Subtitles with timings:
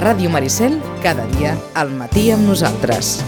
[0.00, 3.18] Ràdio Maricel, cada dia al matí amb nosaltres.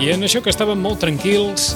[0.00, 1.74] I en això que estàvem molt tranquils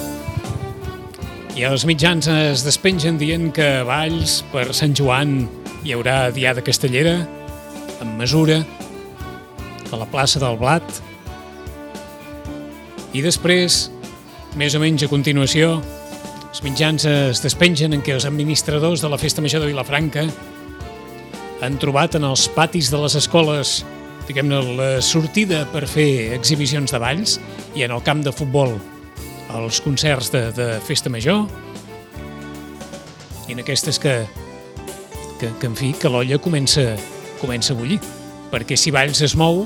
[1.60, 5.42] i els mitjans es despengen dient que a Valls per Sant Joan
[5.84, 7.18] hi haurà Diada Castellera
[8.00, 8.62] amb mesura
[9.92, 11.00] a la plaça del Blat
[13.12, 13.90] i després,
[14.56, 15.76] més o menys a continuació,
[16.48, 20.26] els mitjans es despengen en què els administradors de la Festa Major de Vilafranca
[21.62, 23.82] han trobat en els patis de les escoles
[24.28, 27.38] diguem-ne, la sortida per fer exhibicions de balls
[27.76, 28.74] i en el camp de futbol
[29.52, 31.44] els concerts de, de Festa Major
[33.48, 34.22] i en aquestes que,
[35.40, 36.94] que, que en fi, que l'olla comença,
[37.40, 37.98] comença a bullir.
[38.52, 39.64] Perquè si Valls es mou,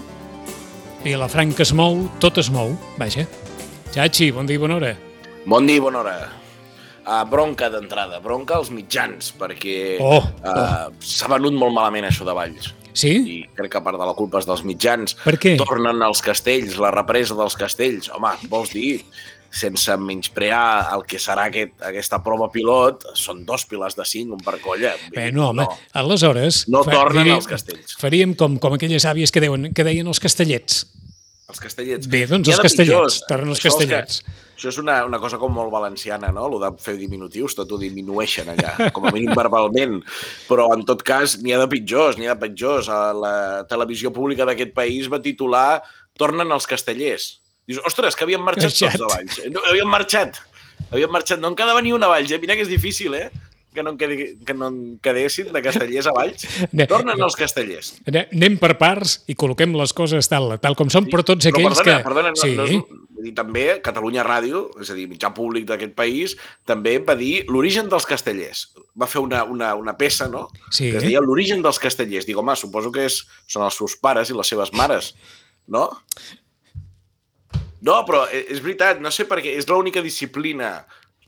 [1.07, 3.27] i la Franca es mou, tot es mou, vaja.
[3.95, 4.95] Chachi, bon dia i bona hora.
[5.47, 6.17] Bon dia i bona hora.
[7.07, 12.35] Uh, bronca d'entrada, bronca als mitjans, perquè Oh, uh, s'ha venut molt malament això de
[12.35, 12.73] Valls.
[12.97, 13.13] Sí?
[13.15, 15.15] I crec que part de la culpa és dels mitjans.
[15.23, 15.55] Per què?
[15.61, 18.11] Tornen els castells, la represa dels castells.
[18.17, 19.05] Home, vols dir,
[19.57, 24.43] sense menysprear el que serà aquest, aquesta prova pilot, són dos pilars de cinc, un
[24.45, 24.93] per colla.
[25.15, 25.65] Bé, no, home,
[25.97, 26.65] aleshores...
[26.69, 27.97] No fa- tornen diríem- els castells.
[28.01, 30.85] Faríem com, com aquelles àvies que, deuen, que deien els castellets.
[31.47, 32.09] Els castellets.
[32.11, 34.43] Bé, doncs els castellets, tornen els Això és que- castellets.
[34.57, 36.47] Això és una, una cosa com molt valenciana, no?
[36.49, 39.99] Lo de fer diminutius, tot ho diminueixen allà, com a mínim verbalment.
[40.49, 42.89] Però, en tot cas, n'hi ha de pitjors, n'hi ha de pitjors.
[42.89, 43.35] A La
[43.69, 45.83] televisió pública d'aquest país va titular
[46.17, 47.35] Tornen els castellers.
[47.67, 48.93] Dius, ostres, que havien marxat Marxat.
[48.95, 49.41] tots de Valls.
[49.55, 50.39] No, havien marxat.
[50.93, 51.41] Havien marxat.
[51.43, 52.39] No en quedava ni una a Valls, eh?
[52.39, 53.31] Mira que és difícil, eh?
[53.77, 56.47] Que no en, quedi, que no en quedessin de castellers a Valls.
[56.73, 57.97] Ne- Tornen els castellers.
[58.09, 61.83] Ane- Anem per parts i col·loquem les coses tal, tal com són, però tots aquells
[61.83, 62.07] perdona, que...
[62.07, 62.79] Perdona, no, sí, no és,
[63.27, 67.91] dir, també Catalunya Ràdio, és a dir, mitjà públic d'aquest país, també va dir l'origen
[67.93, 68.69] dels castellers.
[68.97, 70.93] Va fer una, una, una peça, no?, Sí.
[70.93, 72.25] que es deia l'origen dels castellers.
[72.25, 75.13] Dic, home, suposo que és, són els seus pares i les seves mares,
[75.67, 75.91] no?
[77.87, 80.81] No, però e- és veritat, no sé per què, és l'única disciplina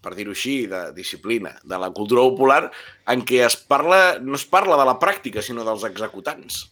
[0.03, 2.69] per dir-ho així, de disciplina, de la cultura popular,
[3.11, 6.69] en què es parla, no es parla de la pràctica, sinó dels executants.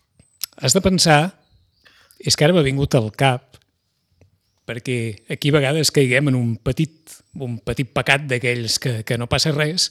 [0.57, 1.35] has de pensar,
[2.19, 3.59] és que ara m'ha vingut al cap,
[4.65, 9.29] perquè aquí a vegades caiguem en un petit, un petit pecat d'aquells que, que no
[9.29, 9.91] passa res,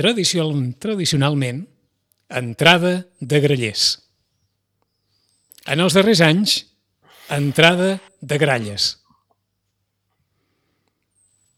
[0.00, 1.64] Tradicional, tradicionalment,
[2.30, 3.98] entrada de grallers.
[5.66, 6.54] En els darrers anys,
[7.36, 8.96] entrada de gralles.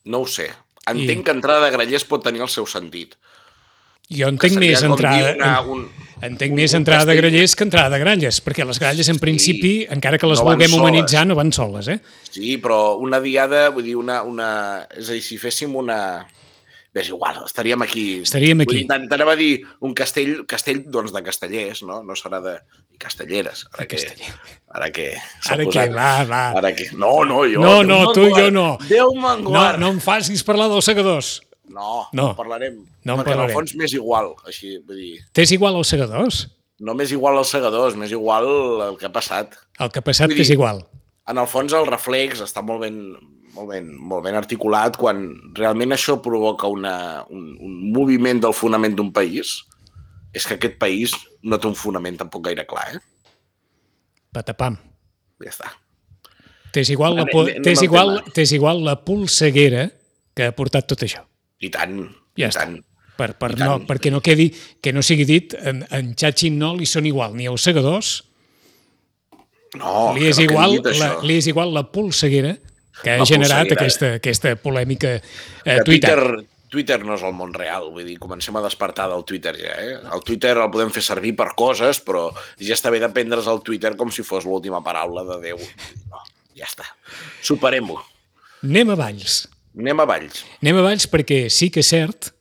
[0.04, 0.50] No ho sé.
[0.86, 3.14] Entenc I- que entrada de grallers pot tenir el seu sentit.
[4.12, 5.30] Jo entenc més entrada...
[5.32, 5.84] dir una- un-
[6.22, 9.08] Entenc un- més un entrada de castell- grallers que entrada de gralles, perquè les gralles,
[9.08, 10.80] en principi, encara que les no vulguem soles.
[10.80, 12.00] humanitzar, no van soles, eh?
[12.30, 14.22] Sí, però una diada, vull dir, una...
[14.22, 14.86] una...
[14.96, 16.26] És a dir, si féssim una...
[16.94, 18.20] És igual, estaríem aquí.
[18.20, 18.82] Estaríem Vull aquí.
[18.84, 22.02] dir, t'anava a dir un castell, castell doncs, de castellers, no?
[22.04, 22.58] No serà de
[23.02, 23.64] castelleres.
[23.74, 23.98] Ara que,
[24.72, 25.06] ara que
[25.50, 25.84] Ara què?
[25.94, 26.42] Va, va.
[26.62, 26.86] Ara que...
[26.94, 27.60] No, no, jo.
[27.60, 28.66] No, no, tu i jo no.
[28.88, 29.80] Déu me'n No, guard.
[29.82, 31.40] no em facis parlar dels segadors.
[31.68, 32.28] no, No.
[32.30, 32.78] no parlarem.
[33.04, 33.50] No en Perquè en parlarem.
[33.50, 35.20] el fons m'és igual, així, vull dir...
[35.34, 36.42] T'és igual als segadors?
[36.82, 38.46] No m'és igual als segadors, m'és igual
[38.88, 39.54] el que ha passat.
[39.78, 40.84] El que ha passat t'és dir- igual.
[41.28, 42.96] en el fons el reflex està molt ben,
[43.54, 45.20] molt ben, molt ben articulat quan
[45.54, 49.60] realment això provoca una, un, un moviment del fonament d'un país,
[50.32, 51.12] és que aquest país
[51.42, 53.00] no té un fonament tampoc gaire clar, eh?
[54.32, 54.78] Patapam.
[55.42, 55.72] Ja està.
[56.72, 59.90] T'és igual, la, Anem- anem t'és igual, t'és igual la polseguera
[60.34, 61.20] que ha portat tot això.
[61.60, 61.98] I tant,
[62.38, 62.64] Ja i està.
[62.64, 62.78] tant.
[63.18, 63.82] Per, per I no, tant.
[63.90, 64.46] perquè no quedi,
[64.80, 68.22] que no sigui dit, en, en Xachi no li són igual ni els segadors,
[69.76, 72.50] No, li, és no igual, dit la, li és igual la polseguera
[73.02, 73.78] que ha La generat polseguera.
[73.80, 75.22] aquesta, aquesta polèmica eh,
[75.64, 76.10] que Twitter.
[76.18, 79.74] Twitter, Twitter no és el món real, vull dir, comencem a despertar del Twitter ja,
[79.76, 79.96] eh?
[80.16, 83.60] El Twitter el podem fer servir per coses, però ja està bé de prendre's el
[83.66, 85.60] Twitter com si fos l'última paraula de Déu.
[86.08, 86.22] No,
[86.56, 86.86] ja està.
[87.44, 87.98] Superem-ho.
[88.64, 89.42] Anem a Valls.
[89.78, 90.44] Anem a Valls.
[90.62, 92.32] Anem a Valls perquè sí que és cert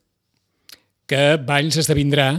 [1.11, 2.31] que Valls esdevindrà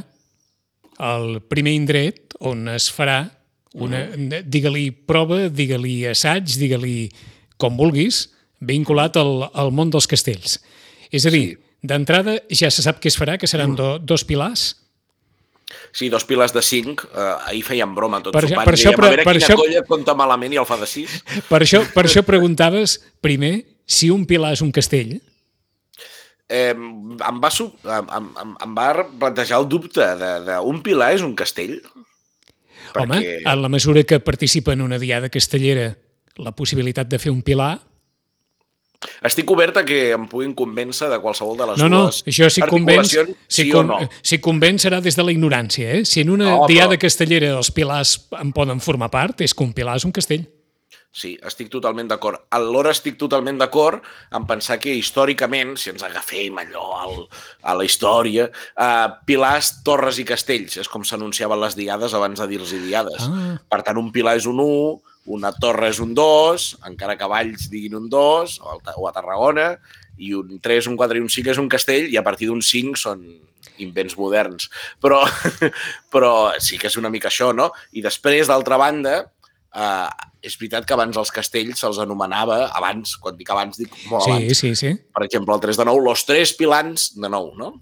[1.02, 3.24] el primer indret on es farà
[3.72, 4.04] una,
[4.44, 6.96] digue-li prova, digue-li assaig, digue-li
[7.60, 8.26] com vulguis,
[8.60, 10.58] vinculat al, al món dels castells.
[11.12, 11.71] És a dir, sí.
[11.82, 14.76] D'entrada ja se sap què es farà, que seran do, dos pilars.
[15.92, 17.02] Sí, dos piles de cinc.
[17.10, 18.66] Uh, ahir feien broma tots Per per sopant.
[18.68, 20.86] per això- Dèiem, a veure per quina això- colla compta malament i el fa de
[20.86, 21.18] sis.
[21.48, 25.20] Per això, per això preguntaves, primer, si un pilar és un castell.
[26.52, 28.08] Eh, em, va, em,
[28.42, 28.88] em, em va
[29.18, 31.78] plantejar el dubte de, de un pilar és un castell?
[32.94, 33.38] Home, perquè...
[33.48, 35.96] en la mesura que participa en una diada castellera
[36.36, 37.78] la possibilitat de fer un pilar...
[39.26, 42.48] Estic obert a que em puguin convèncer de qualsevol de les No, no, dues això
[42.50, 43.12] si convenç,
[43.48, 43.98] si, sí con, no.
[44.22, 46.04] si convenç serà des de la ignorància, eh?
[46.04, 49.64] Si en una No, però- diada castellera els pilars en poden formar part, és que
[49.64, 50.46] un pilar és un castell.
[51.12, 52.38] Sí, estic totalment d'acord.
[52.56, 54.00] Alhora estic totalment d'acord
[54.32, 57.18] en pensar que històricament, si ens agafem allò al,
[57.68, 62.46] a la història, eh, pilars, torres i castells, és com s'anunciaven les diades abans de
[62.48, 63.28] dir-los diades.
[63.28, 63.58] Ah.
[63.68, 67.68] Per tant, un pilar és un 1, una torre és un 2, encara que Valls
[67.70, 69.76] diguin un 2, o, o a Tarragona,
[70.18, 72.62] i un 3, un 4 i un 5 és un castell, i a partir d'un
[72.62, 73.22] 5 són
[73.82, 74.68] invents moderns.
[75.02, 75.22] Però,
[76.12, 76.32] però
[76.62, 77.70] sí que és una mica això, no?
[77.94, 79.16] I després, d'altra banda,
[79.72, 84.26] eh, és veritat que abans els castells se'ls anomenava, abans, quan dic abans, dic molt
[84.26, 84.92] Sí, abans, sí, sí.
[85.14, 87.72] per exemple, el 3 de 9, los tres pilans de 9, no?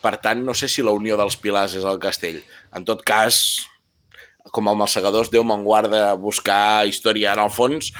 [0.00, 2.38] Per tant, no sé si la unió dels pilars és el castell.
[2.76, 3.66] En tot cas,
[4.52, 7.92] com amb els segadors, Déu me'n guarda buscar història en el fons,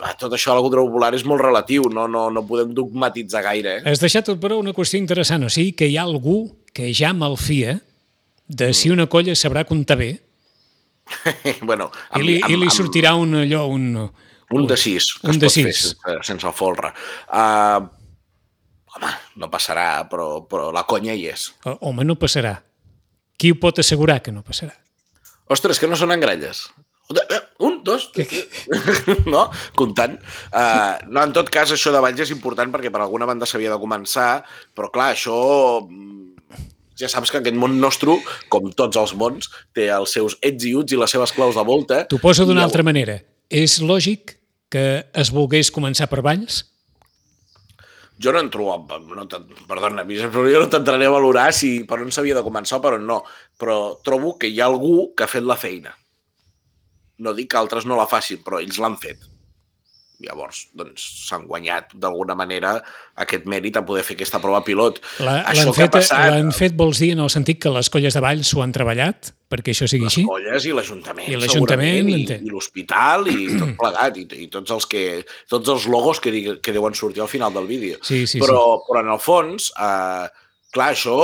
[0.00, 3.44] ah, tot això a la cultura popular és molt relatiu, no, no, no podem dogmatitzar
[3.46, 3.78] gaire.
[3.78, 3.90] Eh?
[3.90, 6.44] Has deixat tot però una qüestió interessant, o sigui que hi ha algú
[6.76, 7.78] que ja malfia
[8.46, 10.12] de si una colla sabrà comptar bé
[11.62, 13.92] bueno, i li, i li sortirà un allò, un...
[14.50, 15.78] Un de 6, que Un es de pot fer sis.
[15.90, 16.92] sense, sense folre.
[17.26, 17.82] Uh,
[18.94, 19.10] home,
[19.42, 21.48] no passarà, però, però la conya hi és.
[21.66, 22.52] Home, no passarà.
[23.38, 24.74] Qui ho pot assegurar que no passarà?
[25.52, 26.66] Ostres, que no són engralles.
[27.62, 28.08] Un, dos,
[29.32, 29.44] no?
[29.78, 30.16] Comptant.
[30.50, 33.70] Uh, no, en tot cas, això de Valls és important perquè per alguna banda s'havia
[33.70, 34.42] de començar,
[34.74, 35.36] però clar, això
[35.86, 36.64] mm,
[36.98, 38.18] ja saps que aquest món nostre,
[38.52, 41.66] com tots els mons, té els seus ets i uts i les seves claus de
[41.66, 42.02] volta.
[42.10, 43.20] T'ho poso d'una altra manera.
[43.46, 44.34] És lògic
[44.74, 46.64] que es volgués començar per Valls?
[48.18, 49.26] Jo no entro, a- no
[49.68, 52.94] perdona, però jo no t'entraré a valorar si per on s'havia de començar o per
[52.96, 53.22] on no,
[53.60, 55.92] però trobo que hi ha algú que ha fet la feina.
[57.18, 59.18] No dic que altres no la facin, però ells l'han fet.
[60.24, 62.78] Llavors, doncs, s'han guanyat d'alguna manera
[63.20, 65.02] aquest mèrit a poder fer aquesta prova pilot.
[65.20, 68.52] L'han fet, passat, l'han fet, vols dir, en el sentit que les colles de Valls
[68.52, 70.24] s'ho han treballat perquè això sigui les així?
[70.26, 74.72] colles i l'Ajuntament, I l'Ajuntament, segurament, i, i l'hospital, i tot plegat, i, i tots,
[74.74, 75.04] els que,
[75.52, 78.00] tots els logos que, que deuen sortir al final del vídeo.
[78.02, 80.26] Sí, sí, però, però en el fons, eh,
[80.76, 81.16] clar, això,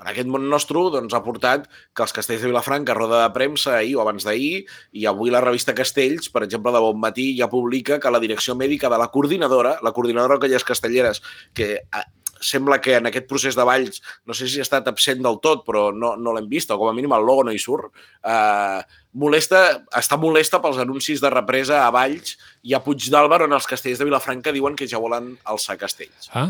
[0.00, 3.76] en aquest món nostre, doncs, ha portat que els castells de Vilafranca, roda de premsa
[3.78, 4.64] ahir o abans d'ahir,
[4.96, 8.56] i avui la revista Castells, per exemple, de Bon Matí, ja publica que la direcció
[8.56, 11.20] mèdica de la coordinadora, la coordinadora d'aquelles castelleres,
[11.54, 12.06] que eh,
[12.40, 15.66] sembla que en aquest procés de Valls, no sé si ha estat absent del tot,
[15.66, 17.92] però no, no l'hem vist, o com a mínim el logo no hi surt,
[18.24, 18.80] eh,
[19.20, 19.62] molesta,
[20.00, 24.08] està molesta pels anuncis de represa a Valls i a Puigdàlber on els castells de
[24.08, 26.32] Vilafranca diuen que ja volen alçar castells.
[26.32, 26.48] Ah?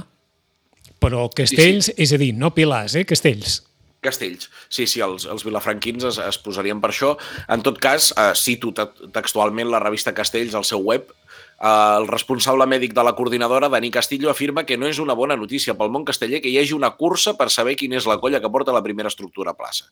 [1.00, 2.02] Però castells, sí, sí.
[2.05, 3.06] és a dir, no pilars, eh?
[3.08, 3.62] Castells.
[4.00, 4.49] Castells.
[4.73, 7.14] Sí, sí, els, els vilafranquins es, es posarien per això.
[7.52, 12.08] En tot cas, eh, cito te- textualment la revista Castells al seu web, eh, el
[12.08, 15.93] responsable mèdic de la coordinadora, Dani Castillo, afirma que no és una bona notícia pel
[15.93, 18.72] món casteller que hi hagi una cursa per saber quina és la colla que porta
[18.72, 19.91] la primera estructura a plaça.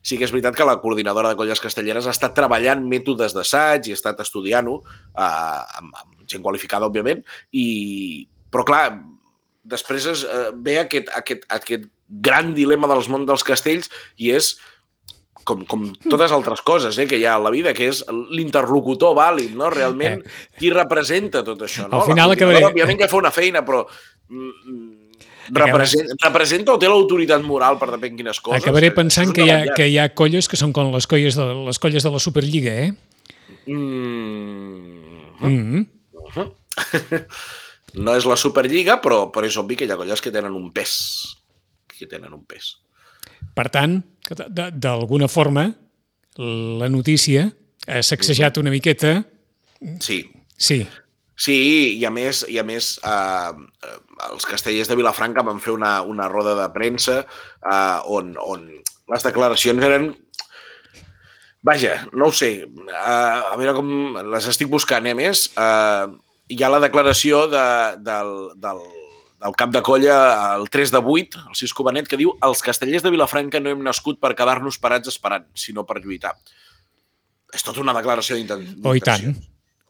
[0.00, 3.90] Sí que és veritat que la coordinadora de colles castelleres ha estat treballant mètodes d'assaig
[3.90, 4.78] i ha estat estudiant-ho,
[5.18, 8.28] eh, amb, amb gent qualificada, òbviament, i...
[8.48, 8.84] però clar,
[9.68, 14.54] després es, eh, ve aquest, aquest, aquest gran dilema dels món dels castells i és
[15.48, 18.02] com, com totes altres coses eh, que hi ha a la vida, que és
[18.34, 19.70] l'interlocutor vàlid, no?
[19.72, 20.22] Realment,
[20.60, 22.02] qui representa tot això, no?
[22.02, 23.84] Al final La acabaré- Òbviament que fa una feina, però
[24.28, 24.90] mm, mm,
[25.56, 28.60] representa, representa o té l'autoritat moral per depèn quines coses?
[28.60, 31.38] Acabaré Això pensant que hi, ha, que hi ha colles que són com les colles
[31.38, 32.92] de, les colles de la Superliga, eh?
[33.68, 35.86] Mm, Mm
[37.94, 40.70] no és la Superliga, però, però és obvi que hi ha colles que tenen un
[40.74, 40.94] pes.
[41.88, 42.76] Que tenen un pes.
[43.56, 45.68] Per tant, d'alguna forma,
[46.38, 47.48] la notícia
[47.88, 49.20] ha sacsejat una miqueta...
[50.02, 50.24] Sí,
[50.58, 50.82] Sí,
[51.38, 51.54] Sí,
[51.94, 53.50] i a més, i a més eh,
[53.86, 58.64] eh, els castellers de Vilafranca van fer una, una roda de premsa eh, on, on
[59.14, 60.08] les declaracions eren...
[61.62, 65.44] Vaja, no ho sé, eh, a veure com les estic buscant, eh, a més.
[65.54, 66.10] Eh,
[66.48, 67.64] hi ha la declaració de,
[68.04, 68.80] del, del,
[69.44, 70.16] del cap de colla,
[70.56, 73.82] el 3 de 8, el Cisco Benet, que diu els castellers de Vilafranca no hem
[73.84, 76.34] nascut per quedar-nos parats esperant, sinó per lluitar.
[77.54, 78.76] És tota una declaració d'intenció.
[78.84, 79.34] o i tant,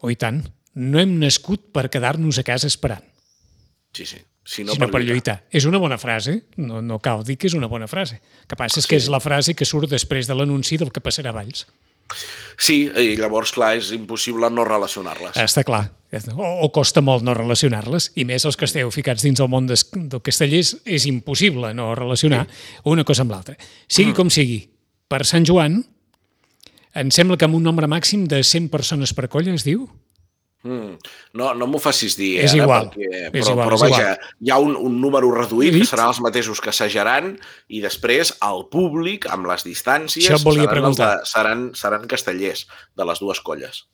[0.02, 0.42] o i tant.
[0.78, 3.04] No hem nascut per quedar-nos a casa esperant,
[3.92, 4.18] Sí, sí.
[4.44, 5.42] Sinó, sinó per lluitar.
[5.50, 8.20] És una bona frase, no, no cal dir que és una bona frase.
[8.42, 9.04] El que passa és que Sí.
[9.04, 11.66] és la frase que surt després de l'anunci del que passarà a Valls.
[12.58, 15.36] Sí, i llavors, clar, és impossible no relacionar-les.
[15.38, 15.84] Està clar.
[16.32, 19.68] O, o costa molt no relacionar-les, i més els que esteu ficats dins el món
[19.68, 22.46] des, del castellers, és impossible no relacionar
[22.88, 23.58] una cosa amb l'altra.
[23.86, 24.62] Sigui com sigui,
[25.08, 25.82] per Sant Joan
[26.98, 29.84] Em sembla que amb un nombre màxim de 100 persones per colla, es diu?
[30.66, 30.96] Mm.
[31.38, 34.00] No, no m'ho facis dir, És ara, igual, perquè, és però, igual, però és vaja,
[34.02, 34.32] igual.
[34.42, 37.36] hi ha un, un número reduït, que seran els mateixos que assajaran,
[37.68, 42.66] i després el públic, amb les distàncies, Això et volia seran, de, seran, seran castellers
[42.98, 43.84] de les dues colles.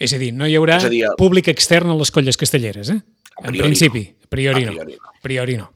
[0.00, 2.98] És a dir, no hi haurà dir, el- públic extern a les colles castelleres, eh?
[3.44, 4.72] En principi, a priori, A no.
[4.80, 5.08] priori no.
[5.12, 5.70] A priori no.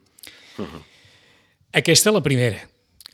[1.73, 2.59] Aquesta la primera.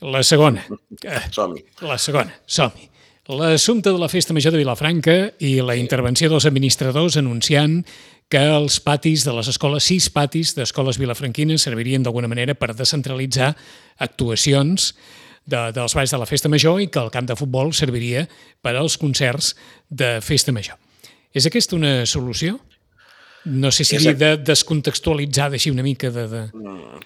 [0.01, 0.63] La segona.
[1.03, 1.63] Eh, Som-hi.
[1.81, 2.87] La segona, som-hi.
[3.27, 7.81] L'assumpte de la Festa Major de Vilafranca i la intervenció dels administradors anunciant
[8.31, 13.53] que els patis de les escoles, sis patis d'escoles vilafranquines servirien d'alguna manera per descentralitzar
[14.03, 14.93] actuacions
[15.43, 18.23] de, dels balls de la Festa Major i que el camp de futbol serviria
[18.63, 19.55] per als concerts
[19.89, 20.79] de Festa Major.
[21.35, 22.61] És aquesta una solució?
[23.47, 26.27] No sé si És de descontextualitzar així una mica de...
[26.31, 26.41] de...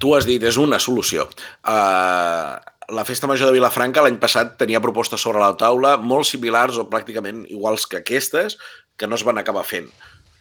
[0.01, 1.27] Tu has dit, és una solució.
[1.65, 2.57] Uh,
[2.91, 6.87] la Festa Major de Vilafranca l'any passat tenia propostes sobre la taula molt similars o
[6.91, 8.57] pràcticament iguals que aquestes
[8.99, 9.87] que no es van acabar fent.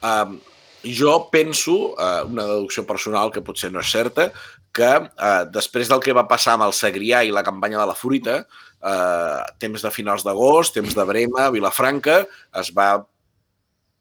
[0.03, 0.37] Uh,
[0.85, 4.31] jo penso, uh, una deducció personal que potser no és certa,
[4.75, 7.97] que uh, després del que va passar amb el Segrià i la campanya de la
[7.97, 8.41] fruita,
[8.83, 12.25] uh, temps de finals d'agost, temps de Brema, Vilafranca,
[12.61, 12.93] es va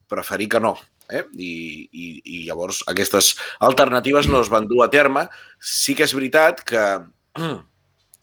[0.09, 0.75] preferir que no.
[1.09, 1.23] Eh?
[1.41, 1.53] I,
[1.89, 3.33] i, I llavors aquestes
[3.65, 5.25] alternatives no es van dur a terme.
[5.57, 6.85] Sí que és veritat que,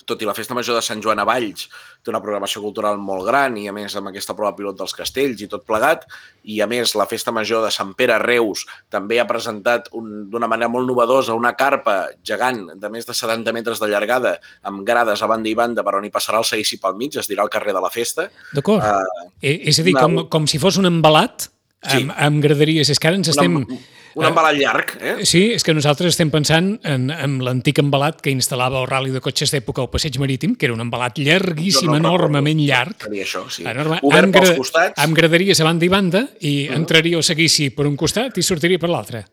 [0.07, 1.67] tot i la Festa Major de Sant Joan a Valls
[2.07, 5.41] té una programació cultural molt gran i a més amb aquesta prova pilot dels castells
[5.43, 6.05] i tot plegat,
[6.47, 10.29] i a més la Festa Major de Sant Pere a Reus també ha presentat un-
[10.31, 14.87] d'una manera molt novedosa una carpa gegant de més de 70 metres de llargada amb
[14.87, 17.43] grades a banda i banda per on hi passarà el seguici pel mig, es dirà
[17.43, 18.31] al carrer de la Festa.
[18.55, 18.83] D'acord.
[18.83, 21.49] Uh, és a dir, una- com, com si fos un embalat
[21.87, 22.03] Sí.
[22.03, 22.91] amb, amb graderies.
[22.91, 23.63] És que ara ens estem...
[23.63, 23.79] un,
[24.17, 25.15] un embalat llarg, eh?
[25.29, 29.21] Sí, és que nosaltres estem pensant en, en l'antic embalat que instal·lava el rally de
[29.21, 33.45] cotxes d'època al passeig marítim, que era un embalat llarguíssim, no enormement llarg, Seria això,
[33.53, 33.67] sí.
[33.69, 35.05] enorme, Obert amb, pels costats.
[35.05, 38.81] amb graderies a banda i banda, i entraria o seguissi per un costat i sortiria
[38.81, 39.27] per l'altre.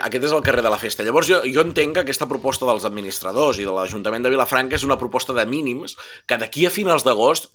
[0.00, 1.04] Aquest és el carrer de la Festa.
[1.04, 4.84] Llavors jo, jo entenc que aquesta proposta dels administradors i de l'Ajuntament de Vilafranca és
[4.88, 5.96] una proposta de mínims
[6.28, 7.48] que d'aquí a finals d'agost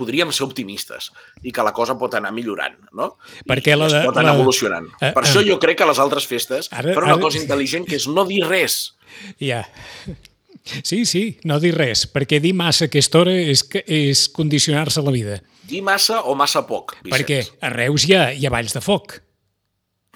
[0.00, 1.10] podríem ser optimistes
[1.44, 3.12] i que la cosa pot anar millorant, no?
[3.48, 4.88] Perquè I la es de- pot anar la- evolucionant.
[5.00, 5.28] Eh, per eh.
[5.28, 8.08] això jo crec que les altres festes Ara- fan una ara- cosa intel·ligent que és
[8.08, 8.94] no dir res.
[9.38, 9.62] Ja.
[10.84, 15.10] Sí, sí, no dir res, perquè dir massa a aquesta hora és, és condicionar-se la
[15.14, 15.38] vida.
[15.70, 17.14] Dir massa o massa poc, Vicenç.
[17.14, 19.16] Perquè a Reus hi ha, hi ha balls de foc.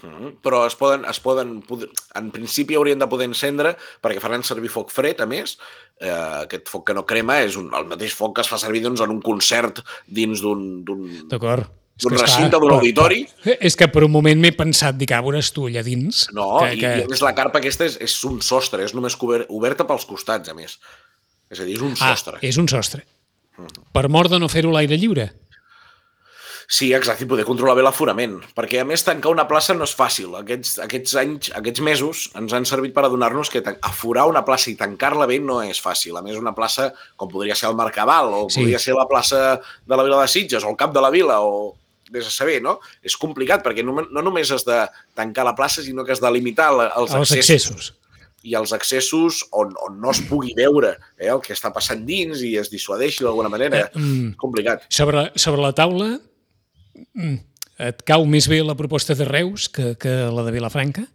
[0.04, 0.34] Mhm.
[0.44, 1.62] Però es poden, es poden,
[2.14, 5.56] en principi haurien de poder encendre perquè faran servir foc fred, a més.
[6.00, 6.11] Eh,
[6.44, 9.00] aquest foc que no crema és un, el mateix foc que es fa servir doncs,
[9.00, 10.84] en un concert dins d'un...
[10.84, 11.70] d'un- D'acord?
[12.11, 13.20] Recinte, d'un auditori.
[13.44, 16.25] però- És que per un moment m'he pensat, dic, ah, veuràs tu allà dins.
[16.34, 16.90] No, que, i, que...
[16.99, 19.14] i a més la carpa aquesta és, és un sostre, és només
[19.49, 20.80] oberta pels costats, a més.
[21.49, 22.38] És a dir, és un Ah, sostre.
[22.42, 23.04] és un sostre.
[23.94, 25.28] Per mort de no fer-ho l'aire lliure.
[26.75, 28.38] Sí, exacte, i poder controlar bé l'aforament.
[28.57, 30.33] Perquè, a més, tancar una plaça no és fàcil.
[30.40, 34.75] Aquests, aquests anys, aquests mesos, ens han servit per adonar-nos que aforar una plaça i
[34.81, 36.16] tancar-la bé no és fàcil.
[36.19, 36.88] A més, una plaça
[37.21, 38.61] com podria ser el Mercabal, o Sí.
[38.64, 41.40] podria ser la plaça de la Vila de Sitges, o el Cap de la Vila,
[41.43, 41.76] o
[42.11, 42.81] vés a saber, no?
[43.02, 44.81] És complicat, perquè no, no només has de
[45.14, 47.71] tancar la plaça, sinó que has de limitar la- els, Els accessos.
[47.71, 47.95] accessos.
[48.45, 52.43] i els accessos on, on no es pugui veure eh, el que està passant dins
[52.45, 53.78] i es dissuadeixi d'alguna manera.
[53.95, 54.35] Eh, mm.
[54.37, 54.83] Complicat.
[54.90, 56.19] Sobre, sobre la taula,
[57.78, 61.06] et cau més bé la proposta de Reus que, que la de Vilafranca?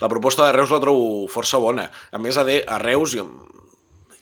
[0.00, 1.90] La proposta de Reus la trobo força bona.
[2.12, 3.26] A més, a, de, a Reus jo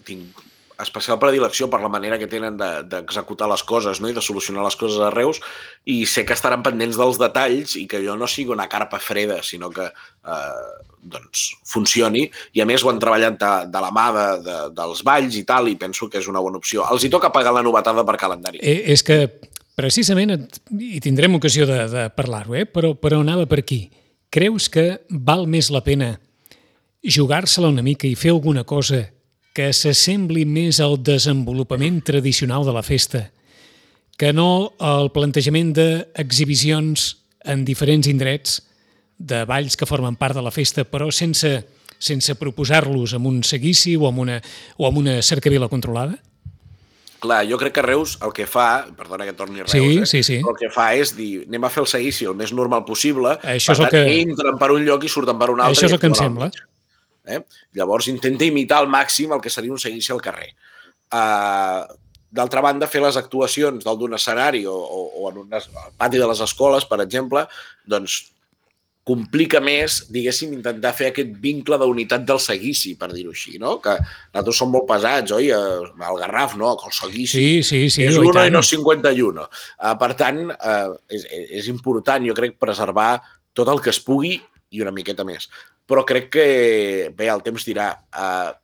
[0.04, 0.42] tinc
[0.82, 4.08] especial predilecció per la manera que tenen de- d'executar les coses no?
[4.10, 5.38] i de solucionar les coses a Reus
[5.86, 9.38] i sé que estaran pendents dels detalls i que jo no sigui una carpa freda,
[9.46, 10.64] sinó que eh,
[10.98, 12.26] doncs, funcioni
[12.58, 15.44] i a més ho han treballat de, de la mà de, de, dels balls i
[15.46, 16.82] tal i penso que és una bona opció.
[16.90, 18.58] Els hi toca pagar la novetada per calendari.
[18.58, 19.28] Eh, és que
[19.78, 22.64] precisament, et, i tindrem ocasió de, de parlar-ho, eh?
[22.66, 23.87] però, però anava per aquí.
[24.35, 26.14] Creus que val més la pena
[27.04, 29.04] jugar-se-la una mica i fer alguna cosa
[29.54, 33.28] que s'assembli més al desenvolupament tradicional de la festa
[34.16, 37.07] que no al plantejament d'exhibicions
[37.50, 38.61] en diferents indrets
[39.19, 41.50] de balls que formen part de la festa, però sense,
[41.99, 44.38] sense proposar-los amb un seguici o amb una,
[44.78, 46.19] o amb una cercavila controlada?
[47.25, 50.07] Clar, jo crec que Reus el que fa, perdona que torni Reus, Sí, eh?
[50.07, 50.37] sí, sí.
[50.45, 53.73] el que fa és dir, anem a fer el seguici el més normal possible, Això
[53.73, 55.73] és per el tant, que- entren per un lloc i surten per un altre.
[55.78, 56.50] Això és el que em sembla.
[57.25, 57.40] Eh?
[57.81, 60.50] Llavors intenta imitar al màxim el que seria un seguici al carrer.
[61.12, 61.85] Uh,
[62.35, 65.52] D'altra banda, fer les actuacions dalt d'un escenari o, o, o en un
[65.97, 67.45] pati de les escoles, per exemple,
[67.87, 68.16] doncs
[69.04, 73.76] complica més, diguéssim, intentar fer aquest vincle d'unitat del seguici, per dir-ho així, no?
[73.84, 75.50] Que nosaltres som molt pesats, oi?
[75.52, 76.73] Eh, El Garraf, no?
[76.73, 78.06] El seguici Sí, sí, sí.
[78.08, 78.56] és 1 i tant.
[78.56, 79.44] no 51.
[79.44, 81.28] Uh, per tant, uh, és,
[81.61, 83.18] és important, jo crec, preservar
[83.52, 84.38] tot el que es pugui
[84.73, 85.50] i una miqueta més.
[85.84, 86.49] Però crec que,
[87.12, 87.92] bé, el temps dirà.
[88.08, 88.56] Uh,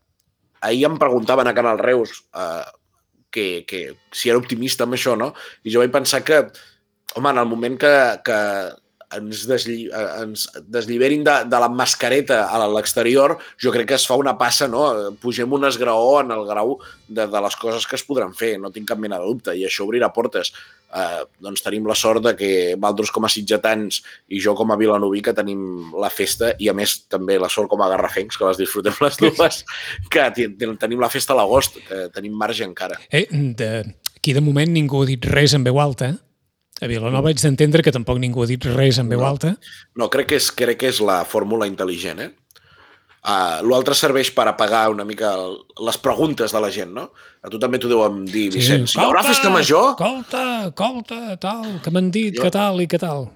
[0.64, 2.64] ahir em preguntaven a Canal Reus uh,
[3.30, 5.34] que, que si era optimista amb això, no?
[5.64, 6.46] I jo vaig pensar que,
[7.14, 7.92] home, en el moment que,
[8.24, 8.38] que
[9.16, 14.06] ens, deslli, eh, ens deslliberin de, de la mascareta a l'exterior, jo crec que es
[14.06, 14.84] fa una passa, no?
[15.20, 16.76] Pugem un esgraó en el grau
[17.08, 19.66] de, de les coses que es podran fer, no tinc cap mena de dubte, i
[19.66, 20.52] això obrirà portes.
[20.90, 24.00] Eh, doncs tenim la sort de que Valdros com a sitgetans
[24.30, 27.70] i jo com a vilanoví que tenim la festa i a més també la sort
[27.70, 29.62] com a garrafencs, que les disfrutem les dues,
[30.10, 32.98] que tenim la festa a l'agost, que tenim marge encara.
[33.10, 33.70] Eh, de,
[34.16, 36.14] aquí de moment ningú ha dit res en veu alta.
[36.80, 39.26] A Vilanova haig d'entendre que tampoc ningú ha dit res en veu No.
[39.26, 39.54] alta.
[39.96, 42.30] No, crec que és, crec que és la fórmula intel·ligent, eh?
[43.20, 47.10] Uh, L'altre serveix per apagar una mica el, les preguntes de la gent, no?
[47.44, 48.94] A tu també t'ho deuen dir, Vicenç.
[48.96, 49.90] Hi haurà festa major?
[49.92, 53.28] Escolta, escolta, tal, que m'han dit Jo- que tal i que tal.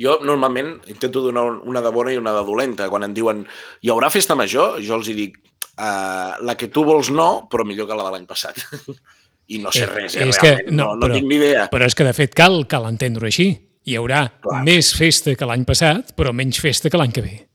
[0.00, 2.86] Jo normalment intento donar una de bona i una de dolenta.
[2.88, 3.42] Quan em diuen
[3.82, 5.40] hi haurà festa major, jo els hi dic
[5.76, 8.62] uh, la que tu vols no, però millor que la de l'any passat.
[9.50, 10.76] I no sé Eh, res, eh, és que- realment.
[10.76, 11.68] no, no, no, però- tinc ni idea.
[11.72, 13.48] Però és que, de fet, cal, cal entendre-ho així.
[13.84, 14.62] Hi haurà Clar.
[14.64, 17.48] més festa que l'any passat, però menys festa que l'any que ve.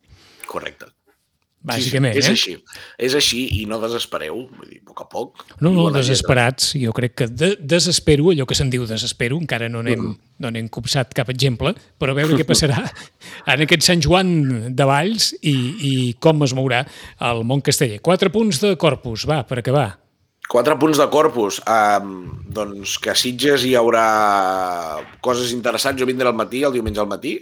[0.46, 0.86] Correcte.
[1.66, 2.32] Bàsicament, sí, és eh?
[2.36, 2.52] així.
[3.08, 5.46] És així i no desespereu, vull dir, a poc a poc.
[5.62, 6.76] No, no, desesperats.
[6.78, 10.68] Jo crec que de desespero, allò que se'n diu desespero, encara no n'hem no n'hem
[10.70, 12.84] copsat cap exemple, però a veure què passarà
[13.48, 16.86] en aquest Sant Joan de Valls i, i com es mourà
[17.32, 18.00] el món casteller.
[18.00, 19.88] Quatre punts de corpus, va, per acabar.
[20.50, 21.62] Quatre punts de corpus.
[21.66, 24.06] Um, doncs que a Sitges hi haurà
[25.26, 26.00] coses interessants.
[26.00, 27.40] Jo vindré al matí, el diumenge al matí,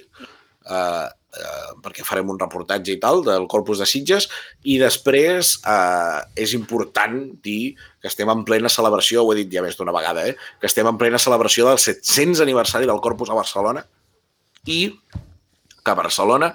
[0.71, 4.29] uh, uh, perquè farem un reportatge i tal del corpus de Sitges,
[4.63, 9.65] i després uh, és important dir que estem en plena celebració, ho he dit ja
[9.65, 10.37] més d'una vegada, eh?
[10.61, 13.83] que estem en plena celebració del 700 aniversari del corpus a Barcelona
[14.63, 14.85] i
[15.83, 16.53] que Barcelona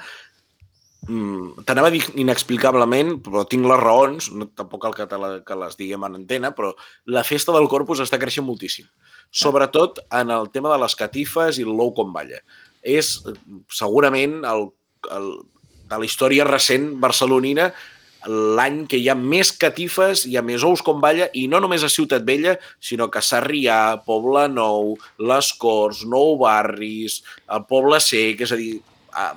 [1.08, 5.58] mm, t'anava a dir inexplicablement, però tinc les raons, no, tampoc cal que, la, que
[5.58, 6.74] les diguem en antena, però
[7.10, 8.88] la festa del Corpus està creixent moltíssim.
[9.30, 12.40] Sobretot en el tema de les catifes i el l'ou com balla.
[12.80, 13.18] És
[13.74, 14.68] segurament el,
[15.12, 15.30] el,
[15.88, 17.72] de la història recent barcelonina
[18.28, 21.84] l'any que hi ha més catifes, hi ha més ous com balla, i no només
[21.86, 27.22] a Ciutat Vella, sinó que Sarrià, Poble Nou, Les Corts, Nou Barris,
[27.54, 28.72] el Poble Sec, és a dir,
[29.14, 29.30] a,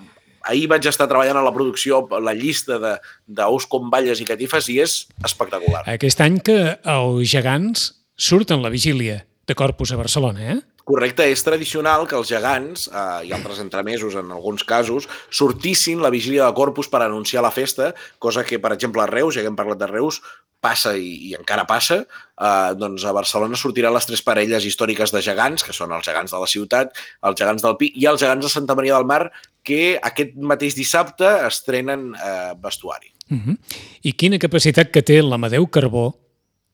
[0.44, 4.70] ahir vaig estar treballant a la producció la llista de- d'ous com balles i catifes
[4.70, 5.84] i és espectacular.
[5.88, 10.60] Aquest any que els gegants surten la vigília de Corpus a Barcelona, eh?
[10.84, 16.10] Correcte, és tradicional que els gegants eh, i altres entremesos, en alguns casos, sortissin la
[16.10, 19.48] vigília de Corpus per anunciar la festa, cosa que, per exemple, a Reus, ja que
[19.52, 20.22] hem parlat de Reus,
[20.62, 25.22] passa i, i encara passa, eh, doncs a Barcelona sortiran les tres parelles històriques de
[25.26, 26.94] gegants, que són els gegants de la ciutat,
[27.26, 29.32] els gegants del Pi i els gegants de Santa Maria del Mar,
[29.66, 33.12] que aquest mateix dissabte estrenen eh, vestuari.
[33.32, 33.58] Uh -huh.
[34.04, 36.16] I quina capacitat que té l'Amadeu Carbó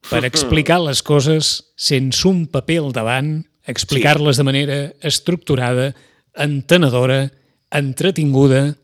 [0.10, 5.94] per explicar les coses sense un paper al davant, explicar-les de manera estructurada,
[6.36, 7.32] entenedora,
[7.72, 8.76] entretinguda,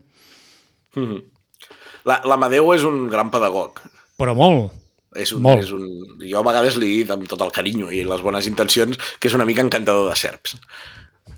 [0.96, 1.22] Mhm.
[2.04, 3.80] La- L'Amadeu és un gran pedagog.
[4.16, 4.72] però molt.
[5.14, 5.62] És un, Molt.
[5.62, 5.84] és un,
[6.22, 9.36] jo a vegades li dic amb tot el carinyo i les bones intencions que és
[9.36, 10.56] una mica encantador de serps.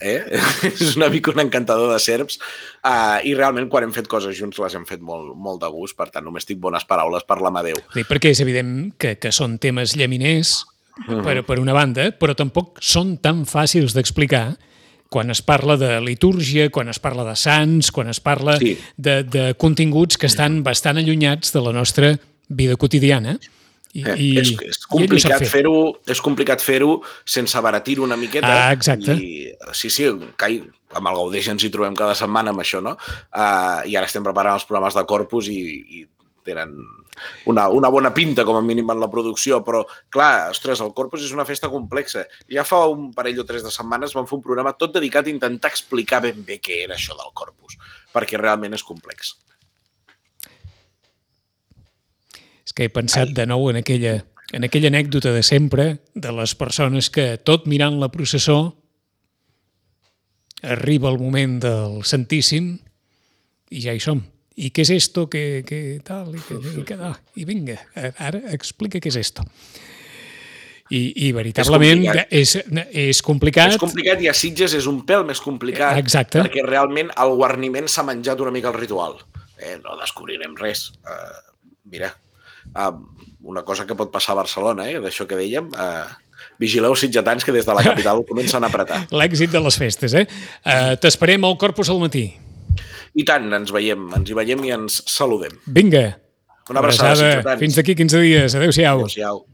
[0.00, 0.20] Eh?
[0.68, 2.36] és una mica un encantador de serps
[2.84, 5.96] uh, i realment quan hem fet coses junts les hem fet molt, molt de gust,
[5.96, 7.78] per tant només tinc bones paraules per l'Amadeu.
[7.94, 10.58] Dir, perquè és evident que, que són temes llaminers,
[11.04, 14.56] per, per una banda, però tampoc són tan fàcils d'explicar
[15.12, 18.76] quan es parla de litúrgia, quan es parla de sants, quan es parla Sí.
[18.96, 22.16] de, de continguts que estan bastant allunyats de la nostra
[22.48, 23.38] vida quotidiana.
[23.96, 25.48] I, Eh, i, és, és complicat fer.
[25.54, 25.76] fer-ho
[26.12, 28.50] és complicat fer-ho sense abaratir una miqueta.
[28.66, 29.14] Ah, exacte.
[29.16, 30.58] I, sí, sí, cai,
[30.96, 32.96] amb el Gaudeix ens hi trobem cada setmana amb això, no?
[33.32, 35.60] Uh, I ara estem preparant els programes de Corpus i,
[36.00, 36.04] i
[36.46, 36.76] tenen
[37.48, 39.80] una, una bona pinta, com a mínim, en la producció, però,
[40.12, 42.26] clar, ostres, el Corpus és una festa complexa.
[42.52, 45.32] Ja fa un parell o tres de setmanes vam fer un programa tot dedicat a
[45.32, 47.78] intentar explicar ben bé què era això del Corpus,
[48.12, 49.32] perquè realment és complex.
[52.65, 54.18] És que he pensat de nou en aquella,
[54.52, 58.76] en aquella anècdota de sempre de les persones que, tot mirant la processó,
[60.62, 62.74] arriba el moment del Santíssim
[63.72, 64.20] i ja hi som.
[64.56, 65.26] I què és esto?
[65.32, 66.34] Que, que tal?
[66.36, 69.44] I, que, i, que, ah, I vinga, ara explica què és esto.
[70.86, 72.28] I, i veritablement complicat.
[72.30, 72.52] és,
[72.92, 73.72] és complicat.
[73.74, 76.44] És complicat i a Sitges és un pèl més complicat Exacte.
[76.44, 79.18] perquè realment el guarniment s'ha menjat una mica el ritual.
[79.56, 80.90] Eh, no descobrirem res.
[81.02, 81.34] Uh,
[81.90, 82.12] mira,
[83.46, 86.06] una cosa que pot passar a Barcelona, eh, d'això que dèiem, uh,
[86.60, 89.04] vigileu sitgetans que des de la capital comencen a apretar.
[89.14, 90.26] L'èxit de les festes, eh?
[90.64, 92.28] Uh, T'esperem al Corpus al matí.
[93.16, 95.54] I tant, ens veiem, ens hi veiem i ens saludem.
[95.66, 96.06] Vinga.
[96.68, 97.62] Una abraçada, sitgetans.
[97.62, 98.56] Fins d'aquí 15 dies.
[98.58, 99.06] Adéu-siau.
[99.06, 99.44] Adéu-siau.